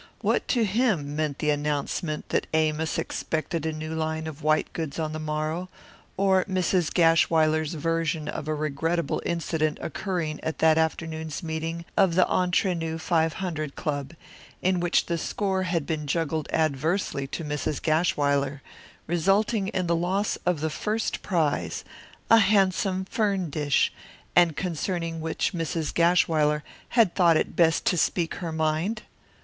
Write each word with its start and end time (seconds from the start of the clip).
What 0.21 0.47
to 0.47 0.63
him 0.65 1.15
meant 1.15 1.37
the 1.37 1.51
announcement 1.51 2.29
that 2.29 2.47
Amos 2.55 2.97
expected 2.97 3.67
a 3.67 3.71
new 3.71 3.93
line 3.93 4.25
of 4.25 4.41
white 4.41 4.73
goods 4.73 4.97
on 4.97 5.13
the 5.13 5.19
morrow, 5.19 5.69
or 6.17 6.43
Mrs. 6.45 6.91
Gashwiler's 6.91 7.75
version 7.75 8.27
of 8.27 8.47
a 8.47 8.55
regrettable 8.55 9.21
incident 9.27 9.77
occurring 9.79 10.39
at 10.41 10.57
that 10.57 10.79
afternoon's 10.79 11.43
meeting 11.43 11.85
of 11.95 12.15
the 12.15 12.25
Entre 12.25 12.73
Nous 12.73 12.97
Five 12.99 13.33
Hundred 13.33 13.75
Club, 13.75 14.13
in 14.63 14.79
which 14.79 15.05
the 15.05 15.19
score 15.19 15.61
had 15.61 15.85
been 15.85 16.07
juggled 16.07 16.49
adversely 16.51 17.27
to 17.27 17.43
Mrs. 17.43 17.79
Gashwiler, 17.79 18.61
resulting 19.05 19.67
in 19.67 19.85
the 19.85 19.95
loss 19.95 20.35
of 20.47 20.61
the 20.61 20.71
first 20.71 21.21
prize, 21.21 21.83
a 22.27 22.39
handsome 22.39 23.05
fern 23.05 23.51
dish, 23.51 23.93
and 24.35 24.57
concerning 24.57 25.21
which 25.21 25.53
Mrs. 25.53 25.93
Gashwiler 25.93 26.63
had 26.89 27.13
thought 27.13 27.37
it 27.37 27.55
best 27.55 27.85
to 27.85 27.97
speak 27.97 28.33
her 28.33 28.51
mind? 28.51 29.03